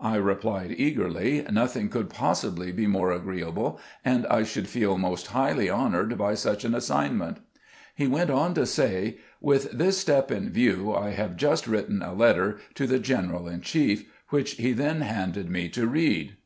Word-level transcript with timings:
I 0.00 0.14
replied 0.16 0.74
eagerly," 0.78 1.44
Nothing 1.52 1.90
could 1.90 2.08
possibly 2.08 2.72
be 2.72 2.86
more 2.86 3.12
agreeable, 3.12 3.78
and 4.06 4.24
t 4.32 4.44
should 4.46 4.68
feel 4.68 4.96
most 4.96 5.26
highly 5.26 5.68
honored 5.68 6.16
by 6.16 6.32
such 6.32 6.64
an 6.64 6.74
assignment." 6.74 7.40
He 7.94 8.06
went 8.06 8.30
on 8.30 8.54
to 8.54 8.64
say," 8.64 9.18
With 9.42 9.70
this 9.72 9.98
step 9.98 10.30
in 10.30 10.48
view, 10.48 10.94
I 10.94 11.10
have 11.10 11.36
just 11.36 11.66
written 11.66 12.00
a 12.00 12.14
letter 12.14 12.58
to 12.74 12.86
the 12.86 12.98
general 12.98 13.46
in 13.48 13.60
chief," 13.60 14.10
which 14.30 14.52
he 14.52 14.72
then 14.72 15.02
handed 15.02 15.50
me 15.50 15.68
to 15.68 15.86
read. 15.86 16.38